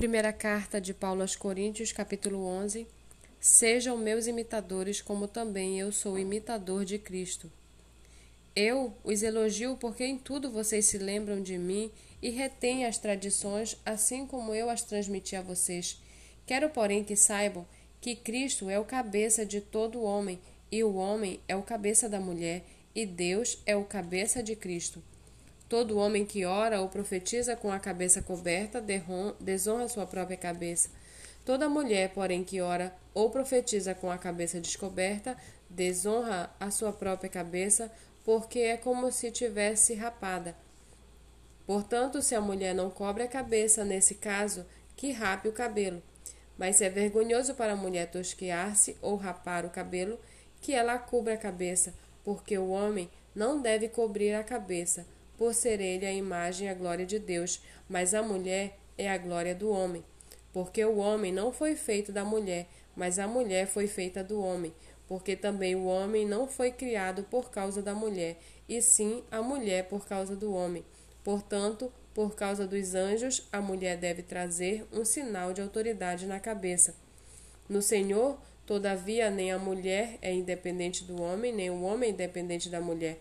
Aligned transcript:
Primeira 0.00 0.32
carta 0.32 0.80
de 0.80 0.94
Paulo 0.94 1.20
aos 1.20 1.36
Coríntios, 1.36 1.92
capítulo 1.92 2.42
11. 2.46 2.86
Sejam 3.38 3.98
meus 3.98 4.26
imitadores, 4.26 5.02
como 5.02 5.28
também 5.28 5.78
eu 5.78 5.92
sou 5.92 6.18
imitador 6.18 6.86
de 6.86 6.98
Cristo. 6.98 7.52
Eu 8.56 8.94
os 9.04 9.22
elogio 9.22 9.76
porque 9.76 10.02
em 10.02 10.16
tudo 10.16 10.50
vocês 10.50 10.86
se 10.86 10.96
lembram 10.96 11.42
de 11.42 11.58
mim 11.58 11.90
e 12.22 12.30
retêm 12.30 12.86
as 12.86 12.96
tradições, 12.96 13.76
assim 13.84 14.26
como 14.26 14.54
eu 14.54 14.70
as 14.70 14.80
transmiti 14.80 15.36
a 15.36 15.42
vocês. 15.42 16.00
Quero, 16.46 16.70
porém, 16.70 17.04
que 17.04 17.14
saibam 17.14 17.66
que 18.00 18.16
Cristo 18.16 18.70
é 18.70 18.78
o 18.80 18.86
cabeça 18.86 19.44
de 19.44 19.60
todo 19.60 20.00
homem, 20.00 20.40
e 20.72 20.82
o 20.82 20.94
homem 20.94 21.40
é 21.46 21.54
o 21.54 21.62
cabeça 21.62 22.08
da 22.08 22.18
mulher, 22.18 22.64
e 22.94 23.04
Deus 23.04 23.58
é 23.66 23.76
o 23.76 23.84
cabeça 23.84 24.42
de 24.42 24.56
Cristo. 24.56 25.02
Todo 25.70 25.98
homem 25.98 26.26
que 26.26 26.44
ora 26.44 26.80
ou 26.80 26.88
profetiza 26.88 27.54
com 27.54 27.70
a 27.70 27.78
cabeça 27.78 28.20
coberta 28.20 28.84
desonra 29.38 29.88
sua 29.88 30.04
própria 30.04 30.36
cabeça. 30.36 30.88
Toda 31.44 31.68
mulher, 31.68 32.10
porém, 32.12 32.42
que 32.42 32.60
ora 32.60 32.92
ou 33.14 33.30
profetiza 33.30 33.94
com 33.94 34.10
a 34.10 34.18
cabeça 34.18 34.58
descoberta 34.58 35.36
desonra 35.70 36.50
a 36.58 36.72
sua 36.72 36.92
própria 36.92 37.30
cabeça, 37.30 37.88
porque 38.24 38.58
é 38.58 38.76
como 38.76 39.12
se 39.12 39.30
tivesse 39.30 39.94
rapada. 39.94 40.56
Portanto, 41.64 42.20
se 42.20 42.34
a 42.34 42.40
mulher 42.40 42.74
não 42.74 42.90
cobre 42.90 43.22
a 43.22 43.28
cabeça, 43.28 43.84
nesse 43.84 44.16
caso, 44.16 44.66
que 44.96 45.12
rape 45.12 45.48
o 45.48 45.52
cabelo. 45.52 46.02
Mas 46.58 46.80
é 46.80 46.90
vergonhoso 46.90 47.54
para 47.54 47.74
a 47.74 47.76
mulher 47.76 48.10
tosquear-se 48.10 48.96
ou 49.00 49.14
rapar 49.14 49.64
o 49.64 49.70
cabelo, 49.70 50.18
que 50.60 50.72
ela 50.72 50.98
cubra 50.98 51.34
a 51.34 51.38
cabeça, 51.38 51.94
porque 52.24 52.58
o 52.58 52.70
homem 52.70 53.08
não 53.32 53.62
deve 53.62 53.88
cobrir 53.88 54.34
a 54.34 54.42
cabeça 54.42 55.06
por 55.40 55.54
ser 55.54 55.80
ele 55.80 56.04
a 56.04 56.12
imagem 56.12 56.68
e 56.68 56.70
a 56.70 56.74
glória 56.74 57.06
de 57.06 57.18
Deus, 57.18 57.62
mas 57.88 58.12
a 58.12 58.22
mulher 58.22 58.76
é 58.98 59.08
a 59.08 59.16
glória 59.16 59.54
do 59.54 59.70
homem. 59.70 60.04
Porque 60.52 60.84
o 60.84 60.98
homem 60.98 61.32
não 61.32 61.50
foi 61.50 61.74
feito 61.74 62.12
da 62.12 62.22
mulher, 62.22 62.68
mas 62.94 63.18
a 63.18 63.26
mulher 63.26 63.66
foi 63.66 63.86
feita 63.86 64.22
do 64.22 64.38
homem. 64.38 64.70
Porque 65.08 65.34
também 65.34 65.74
o 65.74 65.86
homem 65.86 66.26
não 66.26 66.46
foi 66.46 66.70
criado 66.70 67.22
por 67.22 67.50
causa 67.50 67.80
da 67.80 67.94
mulher, 67.94 68.38
e 68.68 68.82
sim 68.82 69.24
a 69.30 69.40
mulher 69.40 69.88
por 69.88 70.06
causa 70.06 70.36
do 70.36 70.52
homem. 70.52 70.84
Portanto, 71.24 71.90
por 72.12 72.34
causa 72.34 72.66
dos 72.66 72.94
anjos, 72.94 73.48
a 73.50 73.62
mulher 73.62 73.96
deve 73.96 74.22
trazer 74.22 74.86
um 74.92 75.06
sinal 75.06 75.54
de 75.54 75.62
autoridade 75.62 76.26
na 76.26 76.38
cabeça. 76.38 76.94
No 77.66 77.80
Senhor, 77.80 78.38
todavia, 78.66 79.30
nem 79.30 79.52
a 79.52 79.58
mulher 79.58 80.18
é 80.20 80.34
independente 80.34 81.02
do 81.02 81.18
homem, 81.22 81.50
nem 81.50 81.70
o 81.70 81.80
homem 81.80 82.10
é 82.10 82.12
independente 82.12 82.68
da 82.68 82.78
mulher 82.78 83.18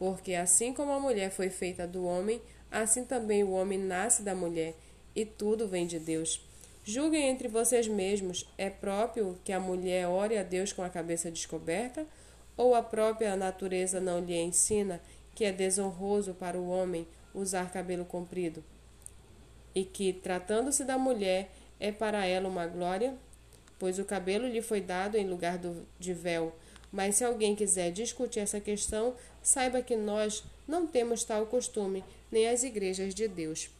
porque 0.00 0.34
assim 0.34 0.72
como 0.72 0.92
a 0.92 0.98
mulher 0.98 1.30
foi 1.30 1.50
feita 1.50 1.86
do 1.86 2.06
homem, 2.06 2.40
assim 2.70 3.04
também 3.04 3.44
o 3.44 3.50
homem 3.50 3.78
nasce 3.78 4.22
da 4.22 4.34
mulher, 4.34 4.74
e 5.14 5.26
tudo 5.26 5.68
vem 5.68 5.86
de 5.86 5.98
Deus. 5.98 6.40
Julguem 6.82 7.28
entre 7.28 7.48
vocês 7.48 7.86
mesmos: 7.86 8.50
é 8.56 8.70
próprio 8.70 9.38
que 9.44 9.52
a 9.52 9.60
mulher 9.60 10.08
ore 10.08 10.38
a 10.38 10.42
Deus 10.42 10.72
com 10.72 10.82
a 10.82 10.88
cabeça 10.88 11.30
descoberta? 11.30 12.06
Ou 12.56 12.74
a 12.74 12.82
própria 12.82 13.36
natureza 13.36 14.00
não 14.00 14.20
lhe 14.20 14.34
ensina 14.34 15.02
que 15.34 15.44
é 15.44 15.52
desonroso 15.52 16.32
para 16.32 16.58
o 16.58 16.70
homem 16.70 17.06
usar 17.34 17.70
cabelo 17.70 18.06
comprido? 18.06 18.64
E 19.74 19.84
que, 19.84 20.14
tratando-se 20.14 20.82
da 20.82 20.96
mulher, 20.96 21.50
é 21.78 21.92
para 21.92 22.24
ela 22.24 22.48
uma 22.48 22.66
glória? 22.66 23.14
Pois 23.78 23.98
o 23.98 24.04
cabelo 24.06 24.48
lhe 24.48 24.62
foi 24.62 24.80
dado 24.80 25.16
em 25.16 25.28
lugar 25.28 25.58
do, 25.58 25.86
de 25.98 26.14
véu 26.14 26.54
mas 26.92 27.16
se 27.16 27.24
alguém 27.24 27.54
quiser 27.54 27.90
discutir 27.92 28.40
essa 28.40 28.60
questão, 28.60 29.14
saiba 29.42 29.82
que 29.82 29.96
nós 29.96 30.42
não 30.66 30.86
temos 30.86 31.24
tal 31.24 31.46
costume, 31.46 32.04
nem 32.30 32.48
as 32.48 32.62
igrejas 32.62 33.14
de 33.14 33.28
Deus. 33.28 33.70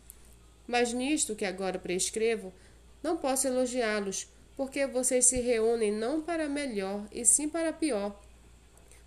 Mas 0.66 0.92
nisto 0.92 1.34
que 1.34 1.44
agora 1.44 1.78
prescrevo, 1.78 2.52
não 3.02 3.16
posso 3.16 3.46
elogiá-los, 3.46 4.28
porque 4.56 4.86
vocês 4.86 5.26
se 5.26 5.40
reúnem 5.40 5.90
não 5.90 6.20
para 6.20 6.48
melhor, 6.48 7.06
e 7.10 7.24
sim 7.24 7.48
para 7.48 7.72
pior. 7.72 8.20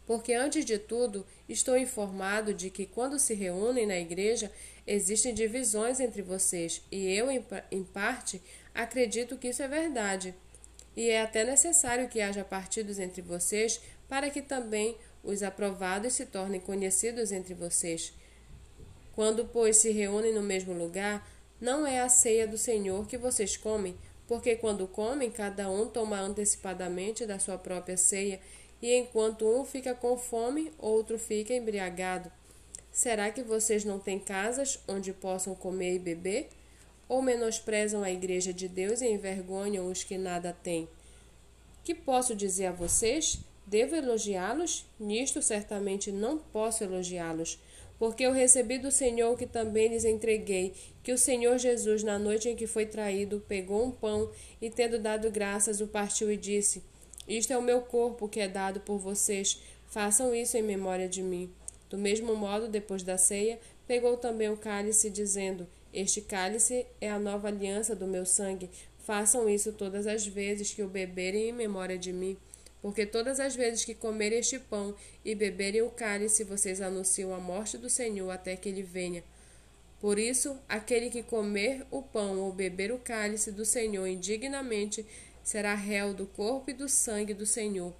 Porque 0.05 0.33
antes 0.33 0.65
de 0.65 0.77
tudo, 0.77 1.25
estou 1.47 1.77
informado 1.77 2.53
de 2.53 2.69
que 2.69 2.85
quando 2.85 3.17
se 3.17 3.33
reúnem 3.33 3.85
na 3.85 3.97
igreja, 3.97 4.51
existem 4.85 5.33
divisões 5.33 5.99
entre 5.99 6.21
vocês, 6.21 6.81
e 6.91 7.13
eu, 7.13 7.27
em 7.71 7.83
parte, 7.83 8.41
acredito 8.73 9.37
que 9.37 9.47
isso 9.47 9.63
é 9.63 9.67
verdade. 9.67 10.35
E 10.95 11.09
é 11.09 11.21
até 11.21 11.43
necessário 11.43 12.07
que 12.07 12.21
haja 12.21 12.43
partidos 12.43 12.99
entre 12.99 13.21
vocês 13.21 13.81
para 14.07 14.29
que 14.29 14.41
também 14.41 14.97
os 15.23 15.41
aprovados 15.41 16.13
se 16.13 16.25
tornem 16.25 16.59
conhecidos 16.59 17.31
entre 17.31 17.53
vocês. 17.53 18.13
Quando, 19.15 19.45
pois, 19.45 19.77
se 19.77 19.91
reúnem 19.91 20.33
no 20.33 20.41
mesmo 20.41 20.73
lugar, 20.73 21.27
não 21.61 21.87
é 21.87 22.01
a 22.01 22.09
ceia 22.09 22.47
do 22.47 22.57
Senhor 22.57 23.07
que 23.07 23.17
vocês 23.17 23.55
comem, 23.55 23.95
porque 24.27 24.55
quando 24.55 24.87
comem, 24.87 25.31
cada 25.31 25.69
um 25.69 25.87
toma 25.87 26.19
antecipadamente 26.19 27.25
da 27.25 27.39
sua 27.39 27.57
própria 27.57 27.95
ceia, 27.95 28.39
e 28.81 28.93
enquanto 28.95 29.47
um 29.47 29.63
fica 29.63 29.93
com 29.93 30.17
fome, 30.17 30.71
outro 30.77 31.17
fica 31.17 31.53
embriagado. 31.53 32.31
Será 32.91 33.31
que 33.31 33.41
vocês 33.41 33.85
não 33.85 33.97
têm 33.97 34.19
casas 34.19 34.79
onde 34.87 35.13
possam 35.13 35.55
comer 35.55 35.95
e 35.95 35.99
beber? 35.99 36.49
Ou 37.13 37.21
menosprezam 37.21 38.01
a 38.01 38.09
igreja 38.09 38.51
de 38.51 38.67
Deus 38.67 38.99
e 38.99 39.07
envergonham 39.07 39.85
os 39.85 40.03
que 40.03 40.17
nada 40.17 40.51
têm? 40.51 40.89
Que 41.83 41.93
posso 41.93 42.35
dizer 42.35 42.65
a 42.65 42.71
vocês? 42.71 43.37
Devo 43.67 43.95
elogiá-los? 43.95 44.83
Nisto 44.99 45.39
certamente 45.39 46.11
não 46.11 46.39
posso 46.39 46.83
elogiá-los, 46.83 47.59
porque 47.99 48.23
eu 48.23 48.31
recebi 48.31 48.79
do 48.79 48.89
Senhor 48.89 49.37
que 49.37 49.45
também 49.45 49.89
lhes 49.89 50.05
entreguei, 50.05 50.73
que 51.03 51.13
o 51.13 51.17
Senhor 51.17 51.59
Jesus, 51.59 52.01
na 52.01 52.17
noite 52.17 52.49
em 52.49 52.55
que 52.55 52.65
foi 52.65 52.87
traído, 52.87 53.45
pegou 53.47 53.85
um 53.85 53.91
pão 53.91 54.31
e, 54.59 54.71
tendo 54.71 54.97
dado 54.97 55.29
graças, 55.29 55.81
o 55.81 55.87
partiu 55.87 56.31
e 56.31 56.35
disse: 56.35 56.81
Isto 57.27 57.53
é 57.53 57.57
o 57.59 57.61
meu 57.61 57.81
corpo 57.81 58.27
que 58.27 58.39
é 58.39 58.47
dado 58.47 58.79
por 58.79 58.97
vocês, 58.97 59.61
façam 59.85 60.33
isso 60.33 60.57
em 60.57 60.63
memória 60.63 61.07
de 61.07 61.21
mim. 61.21 61.53
Do 61.91 61.97
mesmo 61.97 62.35
modo, 62.35 62.67
depois 62.67 63.03
da 63.03 63.19
ceia, 63.19 63.59
pegou 63.85 64.17
também 64.17 64.49
o 64.49 64.57
cálice, 64.57 65.11
dizendo: 65.11 65.67
Este 65.93 66.21
cálice 66.21 66.87
é 66.99 67.11
a 67.11 67.19
nova 67.19 67.49
aliança 67.49 67.95
do 67.95 68.07
meu 68.07 68.25
sangue. 68.25 68.69
Façam 69.05 69.47
isso 69.47 69.71
todas 69.73 70.07
as 70.07 70.25
vezes 70.25 70.73
que 70.73 70.81
o 70.81 70.87
beberem 70.87 71.49
em 71.49 71.53
memória 71.53 71.97
de 71.97 72.11
mim. 72.11 72.35
Porque 72.81 73.05
todas 73.05 73.39
as 73.39 73.55
vezes 73.55 73.85
que 73.85 73.93
comerem 73.93 74.39
este 74.39 74.57
pão 74.57 74.95
e 75.23 75.35
beberem 75.35 75.83
o 75.83 75.91
cálice, 75.91 76.43
vocês 76.43 76.81
anunciam 76.81 77.33
a 77.33 77.39
morte 77.39 77.77
do 77.77 77.89
Senhor 77.89 78.29
até 78.31 78.55
que 78.55 78.67
ele 78.67 78.81
venha. 78.81 79.23
Por 80.01 80.17
isso, 80.17 80.57
aquele 80.67 81.09
que 81.09 81.21
comer 81.21 81.85
o 81.91 82.01
pão 82.01 82.39
ou 82.39 82.51
beber 82.51 82.91
o 82.91 82.97
cálice 82.97 83.51
do 83.51 83.63
Senhor 83.63 84.07
indignamente 84.07 85.05
será 85.43 85.75
réu 85.75 86.13
do 86.13 86.25
corpo 86.25 86.71
e 86.71 86.73
do 86.73 86.89
sangue 86.89 87.33
do 87.33 87.45
Senhor. 87.45 87.93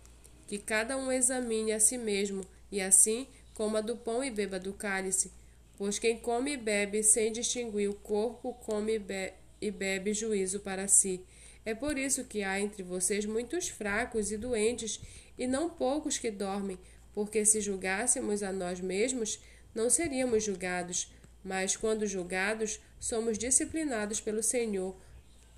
Que 0.47 0.57
cada 0.57 0.97
um 0.97 1.11
examine 1.11 1.71
a 1.71 1.79
si 1.79 1.97
mesmo, 1.97 2.45
e 2.71 2.81
assim 2.81 3.27
coma 3.53 3.81
do 3.81 3.95
pão 3.95 4.23
e 4.23 4.31
beba 4.31 4.59
do 4.59 4.73
cálice. 4.73 5.31
Pois 5.77 5.97
quem 5.97 6.17
come 6.17 6.53
e 6.53 6.57
bebe 6.57 7.01
sem 7.03 7.31
distinguir 7.31 7.89
o 7.89 7.95
corpo, 7.95 8.53
come 8.53 8.95
e, 8.95 8.99
be 8.99 9.33
bebe 9.71 10.13
juízo 10.13 10.59
para 10.59 10.87
si. 10.87 11.25
É 11.65 11.73
por 11.73 11.97
isso 11.97 12.25
que 12.25 12.43
há 12.43 12.59
entre 12.59 12.83
vocês 12.83 13.25
muitos 13.25 13.69
fracos 13.69 14.31
e 14.31 14.37
doentes, 14.37 14.99
e 15.37 15.47
não 15.47 15.69
poucos 15.69 16.17
que 16.17 16.29
dormem, 16.29 16.77
porque 17.13 17.45
se 17.45 17.61
julgássemos 17.61 18.43
a 18.43 18.51
nós 18.51 18.79
mesmos, 18.79 19.39
não 19.73 19.89
seríamos 19.89 20.43
julgados, 20.43 21.11
mas 21.43 21.75
quando 21.75 22.05
julgados, 22.05 22.79
somos 22.99 23.37
disciplinados 23.37 24.21
pelo 24.21 24.43
Senhor, 24.43 24.95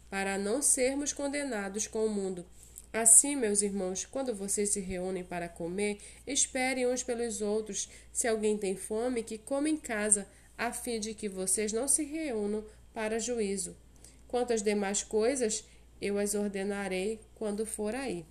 para 0.10 0.38
não 0.38 0.62
sermos 0.62 1.12
condenados 1.12 1.88
com 1.88 2.06
o 2.06 2.10
mundo. 2.10 2.46
Assim, 2.96 3.36
meus 3.36 3.62
irmãos, 3.62 4.06
quando 4.06 4.34
vocês 4.34 4.70
se 4.70 4.80
reúnem 4.80 5.22
para 5.22 5.50
comer, 5.50 5.98
esperem 6.26 6.88
uns 6.88 7.04
pelos 7.04 7.42
outros. 7.42 7.90
Se 8.10 8.26
alguém 8.26 8.58
tem 8.58 8.74
fome, 8.74 9.22
que 9.22 9.38
coma 9.38 9.68
em 9.68 9.76
casa, 9.76 10.26
a 10.58 10.72
fim 10.72 10.98
de 10.98 11.14
que 11.14 11.28
vocês 11.28 11.74
não 11.74 11.90
se 11.90 12.06
reúnam 12.06 12.64
para 12.94 13.20
juízo. 13.20 13.76
Quanto 14.30 14.54
às 14.54 14.64
demais 14.64 15.04
coisas, 15.04 15.66
eu 16.02 16.18
as 16.18 16.36
ordenarei 16.36 17.20
quando 17.36 17.66
for 17.66 17.94
aí. 17.94 18.26